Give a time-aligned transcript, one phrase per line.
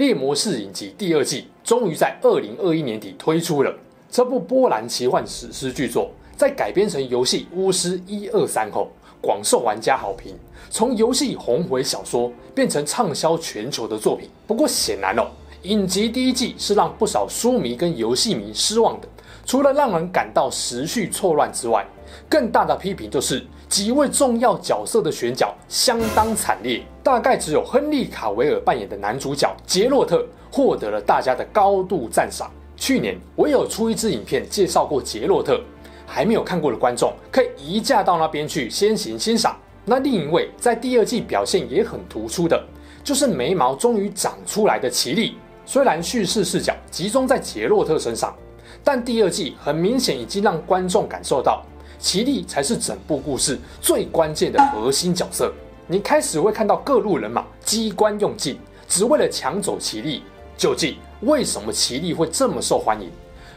[0.00, 3.70] 猎魔士》影集第二季终于在二零二一年底推出了。
[4.10, 10.34] 这部波兰奇幻史诗巨作，在改编成游戏《巫师一二三》后，广受玩家好评。
[10.70, 14.30] 从游戏红回小说，变成畅销全球的作品。
[14.46, 15.26] 不过显然哦，
[15.64, 19.08] 影集第一季是让不少书迷跟游戏迷失望的。
[19.44, 21.86] 除了让人感到时序错乱之外，
[22.26, 32.50] 更大的批评就是几位重要角色的选角相当惨烈，大概只有亨利·卡维尔扮演的男主角杰洛特获得了大家的高度赞赏。
[32.76, 35.60] 去年我有出一支影片介绍过杰洛特，
[36.04, 39.56] 还没有看过的观众可以移驾到那边去先行欣赏。
[39.84, 42.60] 那另一位在第二季表现也很突出的，
[43.04, 45.36] 就是眉毛终于长出来的奇力。
[45.64, 48.34] 虽然叙事视角集中在杰洛特身上，
[48.82, 51.62] 但第二季很明显已经让观众感受到。
[52.00, 55.52] 奇丽才是整部故事最关键的核心角色。
[55.86, 60.22] 你开始会看到各路人马机关用尽，只为了抢走奇丽。
[60.56, 63.10] 究竟为什么奇丽会这么受欢迎？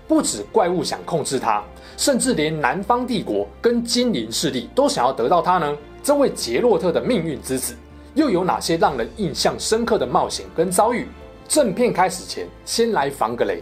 [0.07, 1.63] 不止怪物想控制它，
[1.97, 5.77] 甚至连南方帝国跟精灵势力都想要得到它呢？
[6.01, 7.73] 这位杰洛特的命运之子
[8.13, 11.07] 又有哪些让人印象深刻的冒险跟遭遇？
[11.47, 13.61] 正片开始前，先来防个雷。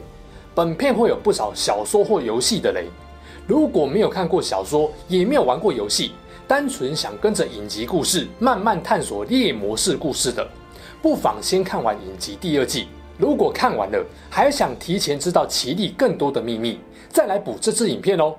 [0.56, 2.88] 本片会有不少小说或游戏的雷。
[3.48, 6.12] 如果没有看过小说，也没有玩过游戏，
[6.48, 10.48] 单纯想跟着影集故事慢慢探索猎魔士故事的，
[11.02, 12.88] 不妨先看完影集第二季。
[13.18, 18.36] 如果看完了，还想提前知道奇力更多的秘密，再来补这支影片哦。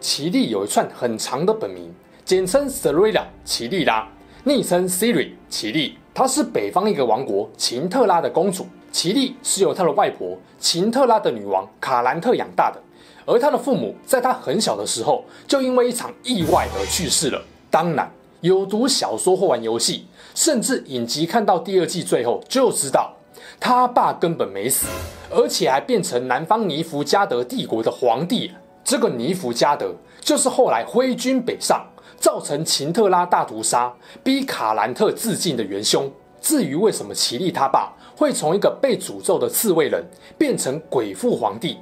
[0.00, 1.92] 奇力有一串很长的本名，
[2.24, 4.08] 简称 Cyrilla 奇丽拉，
[4.44, 8.66] 昵称 Siri 奇力，她是北方一个王国琴特拉的公主。
[8.96, 12.80] 奇丽是由他的外婆琴特拉的女王卡兰特养大的，
[13.26, 17.38] 而他的父母在他很小的时候就因为一场意外而去世了。
[17.70, 23.12] 当然，有读小说或玩游戏，甚至影集看到第二季最后就知道，
[23.60, 24.86] 他爸根本没死，
[25.30, 28.50] 而且还变成南方尼弗加德帝国的皇帝。
[28.82, 31.84] 这个尼弗加德就是后来挥军北上，
[32.18, 33.92] 造成琴特拉大屠杀，
[34.24, 36.10] 逼卡兰特自尽的元凶。
[36.40, 40.02] 至于为什么奇丽他爸会从一个被诅咒的刺猬人
[40.38, 41.76] 变成鬼父皇帝，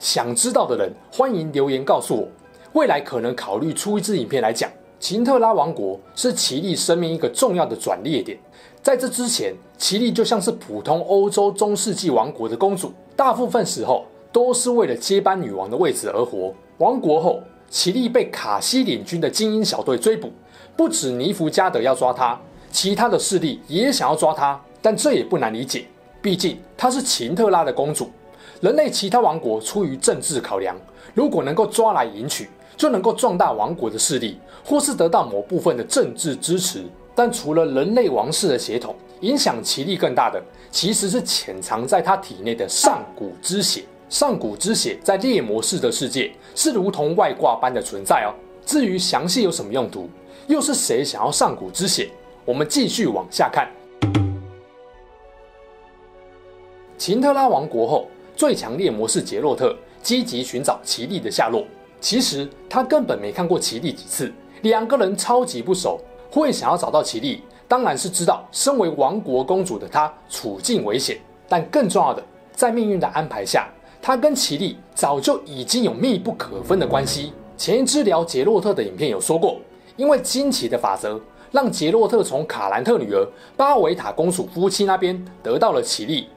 [0.00, 2.28] 想知道的人欢迎留言告诉我。
[2.72, 4.68] 未来可能考虑出一支影片来讲。
[4.98, 8.36] 琴特拉王国是奇丽生命一个重要的转捩点。
[8.82, 16.52] 在这之前，奇丽就像是普通欧洲中世纪王国的公主，大部分时候都是为了接班女王的位置而活。
[16.78, 20.32] 亡国后，奇丽被卡西领军的精英小队追捕，
[20.74, 22.40] 不止尼弗加德要抓她。
[22.72, 25.86] 其他的势力也想要抓她，但这也不难理解，
[26.20, 28.10] 毕竟她是琴特拉的公主。
[28.60, 30.74] 人类其他王国出于政治考量，
[31.14, 36.84] 如果能够抓来迎娶，就能够壮大王国的势力，或是得到某部分的政治支持。
[37.14, 43.84] 但除了人类王室的血统，影响其力更大的，其实是潜藏在她体内的上古之血。
[44.08, 48.30] 上古之血在猎魔士的世界是如同外挂般的存在哦。
[48.64, 50.08] 至于详细有什么用途，
[50.46, 52.08] 又是谁想要上古之血？
[52.44, 53.68] 我们继续往下看。
[56.98, 61.62] 琴特拉王国后，最强猎魔士杰洛特积极寻找奇丽的下落。
[62.00, 66.00] 其实他根本没看过奇丽几次，两个人超级不熟。
[66.30, 71.18] 会想要找到奇丽，当然是知道身为王国公主的她处境危险。
[71.48, 73.68] 但更重要的，在命运的安排下，
[74.02, 77.32] 他跟奇丽早就已经有密不可分的关系。
[77.56, 79.58] 前一支聊杰洛特的影片有说过，
[79.96, 81.20] 因为惊奇的法则。
[81.52, 83.26] 让杰洛特从卡兰特女儿
[83.56, 86.28] 巴维塔公主夫妻那边得到了奇丽，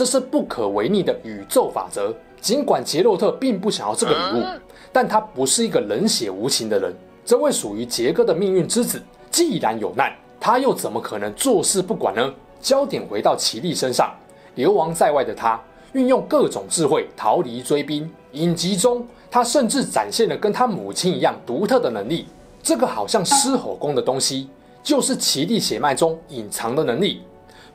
[0.00, 2.10] 这是不可违逆的宇宙法则。
[2.40, 4.44] 尽管杰洛特并不想要这个礼物，
[4.90, 6.90] 但他不是一个冷血无情的人。
[7.22, 10.10] 这位属于杰哥的命运之子，既然有难，
[10.40, 12.32] 他又怎么可能坐视不管呢？
[12.62, 14.10] 焦点回到奇丽身上，
[14.54, 15.60] 流亡在外的他，
[15.92, 18.10] 运用各种智慧逃离追兵。
[18.32, 22.24] 影集中，他甚至展现了跟他母亲一样独特的能力。
[22.62, 24.48] 这个好像狮吼功的东西。
[24.82, 27.20] 就是奇丽血脉中隐藏的能力，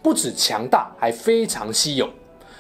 [0.06, 2.08] 不止强大，还非常稀有。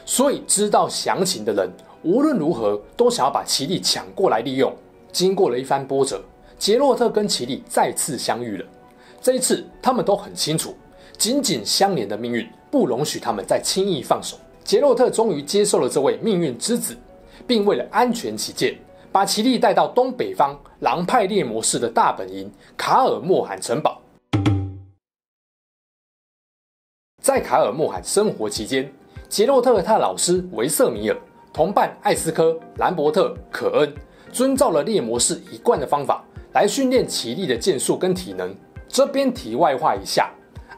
[0.03, 1.69] 所以知道详情的人，
[2.01, 4.75] 无论如何都想要把奇力抢过来利用。
[5.11, 6.19] 经过了一番波折，
[6.57, 8.65] 杰洛特跟奇力再次相遇了。
[9.21, 10.75] 这一次，他们都很清楚，
[11.19, 14.37] 紧紧相连的命运不容许他们再轻易放手。
[14.63, 16.97] 杰洛特终于接受了这位命运之子，
[17.45, 18.75] 并为了安全起见，
[19.11, 24.01] 把奇力带到东北方狼派猎魔士的大本营卡尔莫罕城堡。
[27.25, 28.87] 在卡尔莫罕生活期间，
[29.27, 31.17] 杰洛特和他的老师维瑟米尔、
[31.51, 33.91] 同伴艾斯科、兰伯特、可恩，
[34.31, 36.23] 遵照了猎魔士一贯的方法
[36.53, 38.55] 来训练奇力的剑术跟体能。
[38.87, 40.29] 这边题外话一下，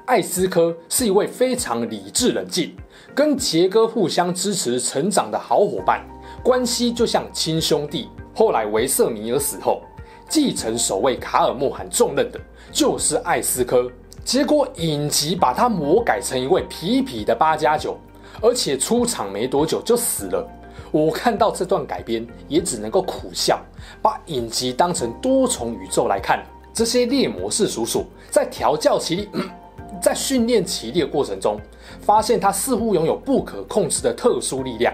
[0.05, 2.73] 艾斯科是一位非常理智冷静。
[3.13, 6.01] 跟杰哥互相支持成长的好伙伴，
[6.41, 8.07] 关系就像亲兄弟。
[8.33, 9.81] 后来维瑟米尔死后，
[10.29, 12.39] 继承守卫卡尔莫罕重任的
[12.71, 13.91] 就是艾斯科。
[14.27, 17.97] 结果影集把他魔改成一位痞痞的八加九，
[18.41, 20.45] 而且出场没多久就死了。
[20.91, 23.57] 我看到这段改编，也只能够苦笑，
[24.01, 26.43] 把影集当成多重宇宙来看。
[26.73, 29.29] 这些猎魔士叔叔在调教奇力。
[29.31, 29.49] 嗯
[30.03, 31.57] 在训练奇力的过程中，
[32.01, 34.93] 发现他似乎拥有不可控制的特殊力量，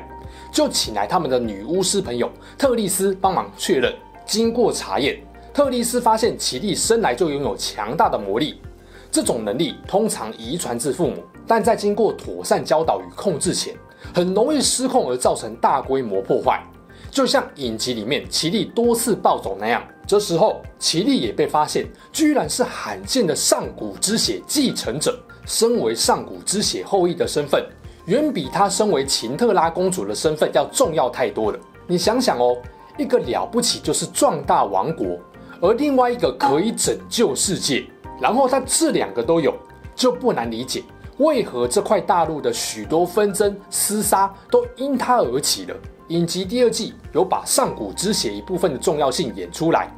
[0.51, 3.91] 就请来他们的女巫师朋友特丽斯帮忙确认。
[4.27, 5.19] 经过查验，
[5.51, 8.61] 特丽斯发现奇力生来就拥有强大的魔力，
[9.13, 13.75] 这种能力通常遗传自父母，但在经过妥善教导与控制前，
[14.11, 16.59] 很容易失控而造成大规模破坏。
[17.11, 25.15] 就像影集里面奇力多次暴走那样，这时候奇力也被发现，居然是罕见的上古之血继承者。
[25.45, 27.63] 身为上古之血后裔的身份，
[28.07, 31.59] 远比他身为琴特拉公主的身份要重要太多了。
[31.85, 32.57] 你想想哦，
[32.97, 35.19] 一个了不起就是壮大王国，
[35.61, 37.85] 而另外一个可以拯救世界，
[38.19, 39.53] 然后他这两个都有，
[39.95, 40.83] 就不难理解
[41.17, 45.75] 为何这块大陆的许多纷争厮杀都因他而起了。
[46.09, 49.89] 影集第二季有把上古之血一部分的重要性演出来，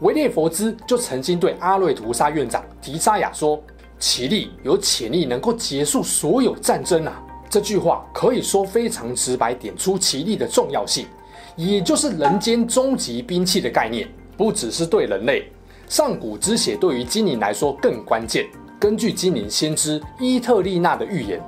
[0.00, 3.62] 维列佛兹就曾经对阿瑞图莎院长提沙亚说
[3.98, 11.06] ：“奇力有潜力能够结束所有战争啊！”这句话可以说非常直白，点出奇力的重要性，
[11.54, 14.08] 也就是人间终极兵器的概念。
[14.36, 15.52] 不只是对人类，
[15.92, 18.48] 上古之血对于精灵来说更关键。
[18.80, 21.38] 根据精灵先知伊特丽娜的预言，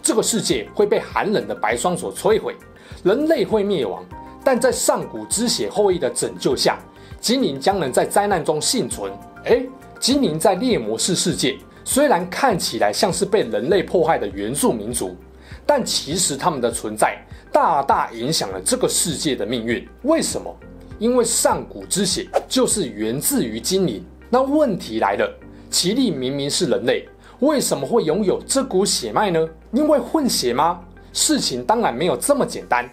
[0.00, 2.56] 这个世界会被寒冷的白霜所摧毁。
[3.04, 4.02] 人类会灭亡，
[4.42, 6.78] 但在上古之血后裔的拯救下，
[7.20, 9.12] 精灵将能在灾难中幸存。
[9.44, 9.68] 诶，
[9.98, 15.14] 精灵在猎魔士世界虽然看起来像是被人类迫害的原住民族，
[15.66, 17.18] 但其实他们的存在
[17.52, 19.86] 大大影响了这个世界的命运。
[20.04, 20.56] 为什么？
[21.00, 24.04] 因为上古之血就是源自于精灵。
[24.28, 25.34] 那问题来了，
[25.70, 27.08] 奇力明明是人类，
[27.38, 29.48] 为什么会拥有这股血脉呢？
[29.72, 30.78] 因为混血吗？
[31.14, 32.86] 事情当然没有这么简单。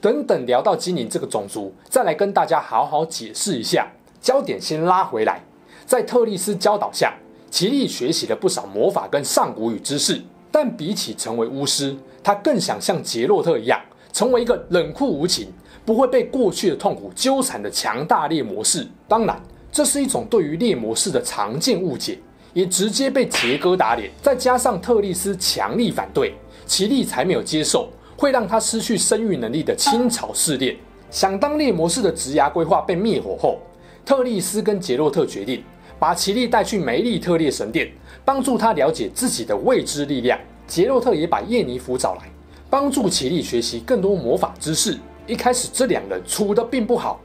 [0.00, 3.86] 等等，聊到精灵这个种族，再来跟大家好好解释一下。
[4.22, 5.44] 焦点先拉回来，
[5.84, 7.14] 在特丽丝教导下，
[7.50, 10.22] 奇力学习了不少魔法跟上古语知识。
[10.50, 13.78] 但比起成为巫师，他更想像杰洛特一样，
[14.14, 15.52] 成为一个冷酷无情、
[15.84, 18.86] 不会被过去的痛苦纠缠的强大猎魔士。
[19.08, 19.40] 当然，
[19.72, 22.18] 这是一种对于猎魔士的常见误解，
[22.52, 24.10] 也直接被杰哥打脸。
[24.22, 26.34] 再加上特丽斯强力反对。
[26.66, 30.76] 奇力才没有接受会让他失去生育能力的清朝试炼。
[31.10, 33.58] 想当猎魔士的职涯规划被灭火后，
[34.04, 35.64] 特丽斯跟杰洛特决定
[35.98, 37.90] 把奇力带去梅利特列神殿，
[38.24, 40.38] 帮助他了解自己的未知力量。
[40.68, 42.30] 杰洛特也把叶尼弗找来，
[42.68, 44.96] 帮助奇力学习更多魔法知识。
[45.26, 47.20] 一开始这两人处得并不好，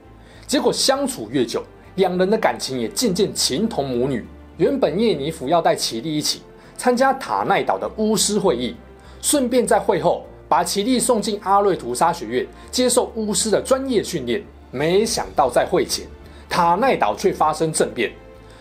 [0.46, 1.64] 结果相处越久，
[1.96, 4.25] 两人的感情也渐渐情同母女。
[4.58, 6.42] 原本叶尼弗要带奇力一起
[6.78, 8.75] 参加塔奈岛的巫师会议。
[9.22, 16.06] 顺便在会后把奇力送进阿瑞图沙学院接受巫师的专业训练，没想到在会前，
[16.48, 18.12] 塔奈岛却发生政变。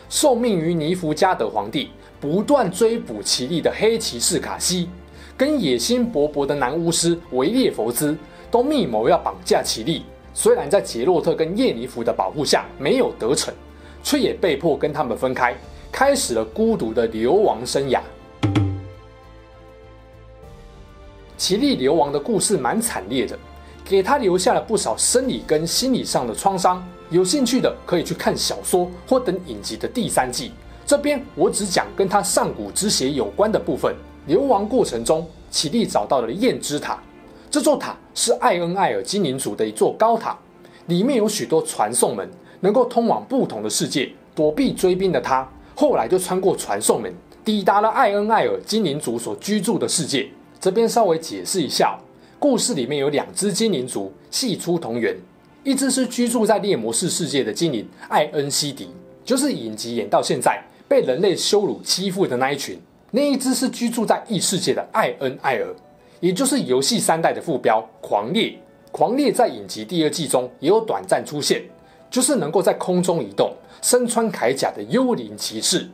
[0.08, 4.88] 受命于尼弗加德皇帝不断追捕奇力的黑骑士卡西，
[5.36, 8.16] 跟野心勃勃的男巫师维列佛兹
[8.54, 10.04] 都密谋要绑架奇力。
[10.32, 13.52] 虽然在杰洛特跟叶尼弗的保护下没有得逞，
[14.00, 15.56] 却也被迫跟他们分开，
[15.90, 17.98] 开始了孤独的流亡生涯。
[21.36, 23.36] 奇力流亡的故事蛮惨烈的，
[23.84, 26.80] 给他留下了不少生理跟心理上的创伤。
[27.10, 30.52] 有兴趣的可以去看小说或等影集的第三季。
[30.86, 33.92] 这边我只讲跟他上古之血有关的部分。
[34.28, 37.02] 流亡过程中，奇力找到了焰之塔，
[37.54, 40.36] 这座塔是艾恩艾尔精灵族的一座高塔，
[40.88, 44.10] 里面有许多传送门，能够通往不同的世界。
[44.34, 50.28] 躲避追兵的他，后来就穿过传送门，抵达了艾恩艾尔精灵族所居住的世界。
[50.60, 51.96] 这边稍微解释一下，
[52.40, 55.16] 故事里面有两只精灵族系出同源，
[55.62, 58.88] 一只是居住在猎魔士世界的精灵艾恩西迪，
[59.24, 62.76] 就是影集演到现在被人类羞辱欺负的那一群；
[63.12, 65.72] 那一只是居住在异世界的艾恩艾尔，
[66.24, 68.58] 也就是游戏三代的副标狂猎。
[68.90, 71.62] 狂猎在影集第二季中也有短暂出现，
[72.08, 73.52] 就是能够在空中移动、
[73.82, 75.86] 身穿铠甲的幽灵骑士。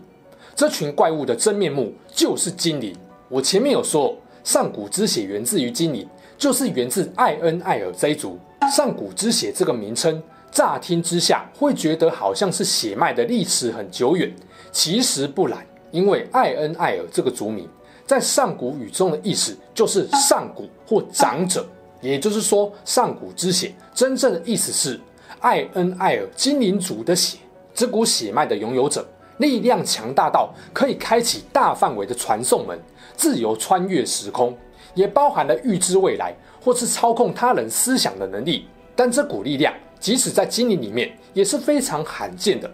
[0.54, 2.94] 这群怪物的真面目就是精灵。
[3.28, 6.08] 我前面有说，上古之血源自于精灵，
[6.38, 8.38] 就是源自艾恩艾尔这一族。
[8.70, 10.22] 上古之血这个名称，
[10.52, 14.32] 乍听之下会觉得好像是血脉的历史很久远，
[14.70, 15.66] 其实不然。
[15.90, 17.68] 因为艾恩艾尔这个族名，
[18.10, 21.64] 在上古语中的意思就是上古或长者，
[22.00, 25.00] 也就是说，上古之血真正的意思是
[25.38, 27.38] 艾恩艾尔精灵族的血。
[27.72, 29.06] 这股血脉的拥有者，
[29.38, 32.76] 力量强大到可以开启大范围的传送门，
[33.14, 34.58] 自由穿越时空，
[34.92, 38.66] 也包含了预知未来或是操控他人思想的能力。
[38.96, 42.68] 但这股力量，即使在精灵里面也是非常罕见的。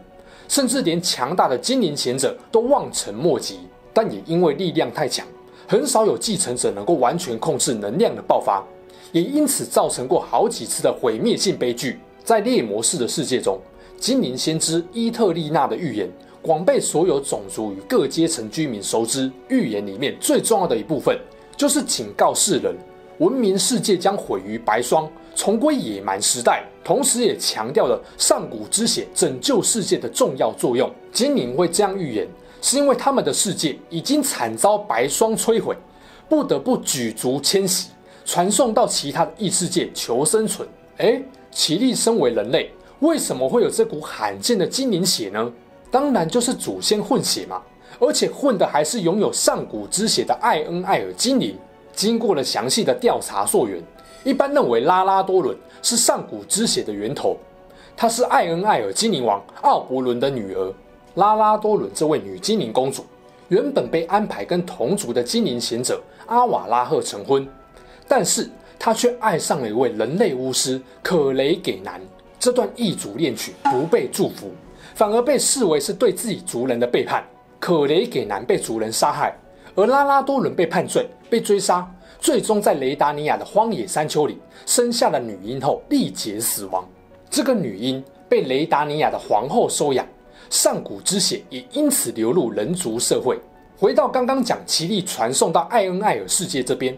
[0.49, 3.61] 甚至连强大的精灵贤者都望尘莫及，
[3.97, 5.26] 但也因为力量太强，
[5.67, 8.62] 很少有继承者能够完全控制能量的爆发，
[9.11, 11.99] 也因此造成过好几次的毁灭性悲剧。
[12.23, 13.59] 在猎魔士的世界中，
[13.99, 16.07] 精灵先知伊特丽娜的预言
[16.43, 19.33] 广被所有种族与各阶层居民熟知。
[19.49, 21.19] 预言里面最重要的一部分，
[21.57, 22.76] 就是警告世人，
[23.17, 25.11] 文明世界将毁于白霜。
[25.35, 30.91] 重归野蛮时代，同时也强调了上古之血拯救世界的重要作用。
[31.12, 32.26] 精灵会这样预言，
[32.67, 35.77] 是因为他们的世界已经惨遭白霜摧毁，
[36.29, 37.91] 不得不举族迁徙，
[38.25, 40.69] 传送到其他的异世界求生存。
[40.97, 42.69] 诶，奇力身为人类，
[42.99, 45.53] 为什么会有这股罕见的精灵血呢？
[45.93, 47.63] 当然就是祖先混血嘛，
[48.01, 51.57] 而且混的还是拥有上古之血的艾恩艾尔精灵。
[51.95, 53.81] 经过了详细的调查溯源。
[54.25, 57.37] 一般认为拉拉多伦是上古之血的源头，
[57.97, 60.75] 她是艾恩艾尔精灵王奥伯伦的女儿。
[61.17, 63.05] 拉拉多伦这位女精灵公主，
[63.49, 67.49] 原本被安排跟同族的精灵贤者阿瓦拉赫成婚，
[68.07, 71.99] 但是她却爱上了一位人类巫师可雷给南。
[72.39, 74.51] 这段异族恋曲不被祝福，
[74.95, 77.25] 反而被视为是对自己族人的背叛。
[77.59, 79.35] 可雷给南被族人杀害，
[79.75, 81.91] 而拉拉多伦被判罪，被追杀。
[82.19, 86.87] 最终在雷达尼亚的荒野山丘里生下了女婴后，力竭死亡。
[87.31, 90.07] 这个女婴被雷达尼亚的皇后收养，
[90.50, 93.38] 上古之血也因此流入人族社会。
[93.76, 96.97] 回到刚刚讲奇力传送到艾恩艾尔世界这边，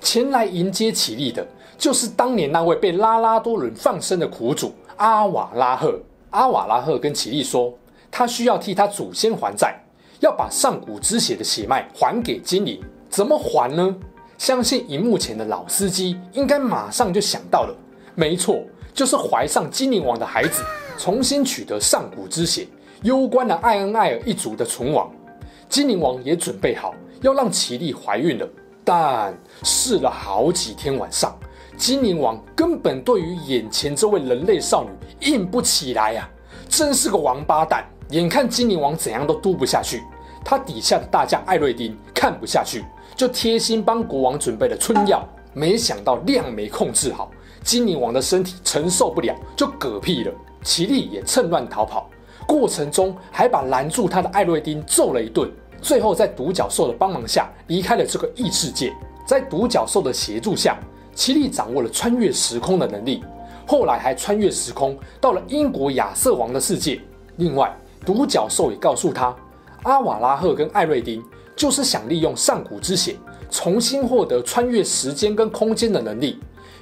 [0.00, 1.46] 前来迎接奇力的，
[1.78, 6.00] 就是当年那位被拉拉多伦放生的苦主阿瓦拉赫。
[6.30, 7.72] 阿瓦拉赫跟奇力说，
[8.10, 9.78] 他需要替他祖先还债，
[10.20, 12.80] 要把上古之血的血脉还给精灵。
[13.08, 13.96] 怎么还呢？
[14.36, 17.74] 相信荧幕前的老司机应该马上就想到了，
[18.14, 18.62] 没错，
[18.92, 20.62] 就是怀上精灵王的孩子，
[20.98, 22.66] 重新取得上古之血，
[23.06, 25.08] 攸关了艾恩艾尔一族的存亡。
[25.68, 28.48] 精灵王也准备好要让奇力怀孕了，
[28.84, 29.32] 但
[29.62, 31.38] 试了好几天晚上，
[31.76, 34.90] 精灵王根本对于眼前这位人类少女
[35.30, 36.28] 硬不起来呀、
[36.68, 37.84] 真是个王八蛋！
[38.10, 40.02] 眼看精灵王怎样都嘟不下去，
[40.44, 42.84] 他底下的大将艾瑞丁看不下去。
[43.14, 47.30] 就贴心帮国王准备了春药，没想到量没控制好，
[47.62, 50.32] 精灵王的身体承受不了，就嗝屁了。
[50.62, 52.10] 奇力也趁乱逃跑，
[52.46, 55.50] 过程中还把拦住他的艾瑞丁揍了一顿。
[55.82, 58.92] 最后在独角兽的帮忙下离开了这个异世界。
[59.26, 60.78] 在独角兽的协助下，
[61.14, 63.22] 奇力掌握了穿越时空的能力，
[63.66, 67.00] 后来还穿越时空到了英国亚瑟王的世界。
[67.36, 69.34] 另外，独角兽也告诉他，
[69.82, 71.22] 阿瓦拉赫跟艾瑞丁。
[71.56, 73.16] 就是想利用上古之血，
[73.50, 76.38] 重新获得穿越时间跟空间的能力，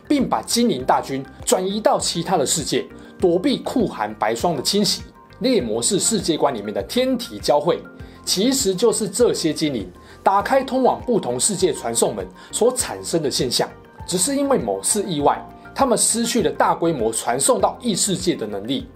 [0.09, 2.85] 并把精灵大军转移到其他的世界，
[3.16, 5.04] 躲避酷寒白霜的侵袭。
[5.44, 7.78] 猎魔士世界观里面的天体交汇，
[8.24, 9.86] 其实就是这些精灵
[10.22, 13.68] 打开通往不同世界传送门所产生的现象。
[14.06, 15.38] 只是因为某次意外，
[15.74, 18.88] 他们失去了大规模传送到异世界的能力，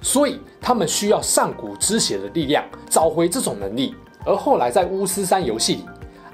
[0.00, 3.94] 所以他们需要上古之血的力量，找回这种能力。
[4.24, 5.84] 而后来在巫师三游戏里，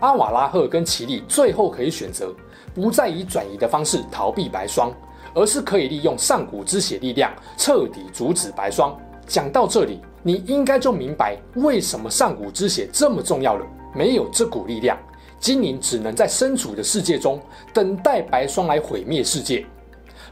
[0.00, 2.30] 阿瓦拉赫跟奇力最后可以选择
[2.74, 4.92] 不再以转移的方式逃避白霜，
[5.34, 8.94] 而是可以利用上古之血力量彻底阻止白霜。
[9.32, 13.64] 讲到这里，你应该就明白为什么上古之血这么重要了。
[13.94, 14.94] 没有这股力量，
[15.40, 17.40] 精灵只能在身处的世界中
[17.72, 19.64] 等待白霜来毁灭世界。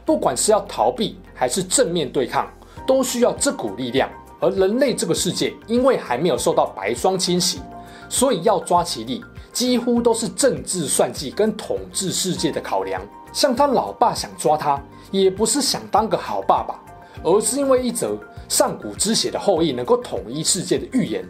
[0.05, 2.47] 不管是要逃避还是正面对抗，
[2.85, 4.07] 都需要这股力量。
[4.39, 7.59] 而人类这个世界，因为还没有受到白霜侵袭，
[8.07, 13.01] 所以要抓其力，几乎都是政治算计跟统治世界的考量。
[13.33, 14.79] 像他老爸想抓他，
[15.09, 16.79] 也不是想当个好爸爸，
[17.23, 18.17] 而是因为一则
[18.49, 21.25] 上古之血的后裔能够统一世界的预言。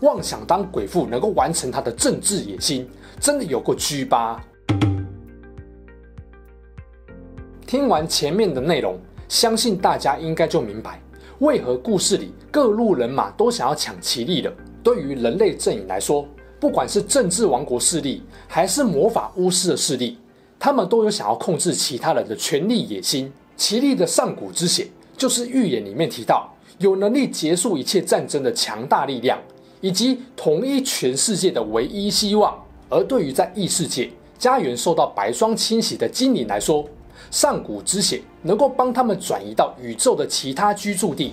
[0.00, 2.88] 妄想当鬼父能够完成他的政治野心，
[3.20, 4.44] 真的有过居吧。
[7.66, 11.00] 听完前面的内容，相信大家应该就明白，
[11.38, 14.52] 为何故事里各路人马都想要抢奇力了。
[14.82, 16.26] 对于人类阵营来说，
[16.58, 20.18] 不管是政治王国势力，还是魔法巫师的势力，
[20.58, 23.32] 他们都有想要控制其他人的权力野心。
[23.56, 29.38] 奇力的上古之血，就是预言里面提到有能力结束一切战争的强大力量，
[29.80, 32.56] 以及统一全世界的唯一希望。
[32.88, 36.84] 而对于在异世界家园受到白霜侵袭的精灵来说，
[37.30, 41.32] 上古之血能够帮他们转移到宇宙的其他居住地，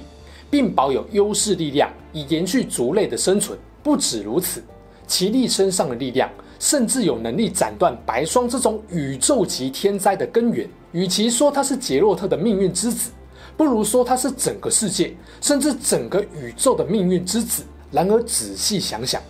[0.49, 3.57] 并保有优势力量，以延续族类的生存。
[3.81, 4.63] 不止如此。
[5.07, 10.69] 奇力身上的力量，甚至有能力斩断白霜这种宇宙级天灾的根源。
[10.91, 13.09] 与其说他是杰洛特的命运之子，
[13.59, 17.61] 不如说他是整个世界，甚至整个宇宙的命运之子。
[17.91, 19.21] 然而仔细想想，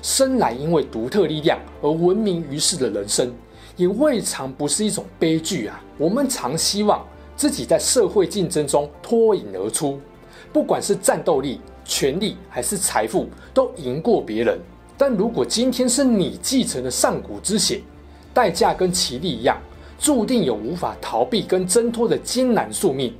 [0.00, 3.30] 生来因为独特力量而闻名于世的人生，
[3.76, 5.78] 也未尝不是一种悲剧啊！
[5.98, 10.00] 我们常希望自己在社会竞争中脱颖而出，
[10.50, 14.58] 不管是战斗力、权力还是财富，都赢过别人。
[14.96, 17.82] 但如果今天是你继承了上古之血，
[18.32, 19.60] 代价跟奇力一样，
[19.98, 23.14] 注定有无法逃避跟挣脱的艰难宿命，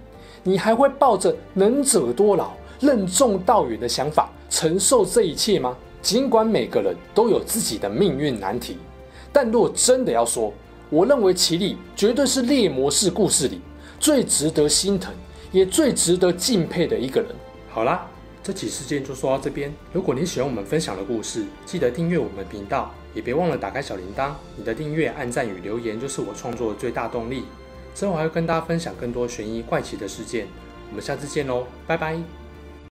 [0.44, 5.76] 你还会抱着能者多劳、任重道远的想法承受这一切吗？
[6.00, 8.78] 尽管每个人都有自己的命运难题，
[9.32, 10.52] 但若真的要说，
[10.88, 13.60] 我认为奇力绝对是猎魔士故事里
[13.98, 15.12] 最值得心疼，
[15.50, 17.30] 也最值得敬佩的一个人。
[17.70, 18.06] 好啦。
[18.46, 19.72] 这起事件就说到这边。
[19.90, 24.32] 如果你喜欢我们分享的故事，记得订阅我们频道，也别忘了打开小铃铛。
[24.54, 27.44] 你的订阅、按赞与留言就是我创作的最大动力。
[27.94, 30.46] 之后还会跟大家分享更多悬疑怪奇的事件。
[30.90, 32.43] 我们下次见喽，拜拜。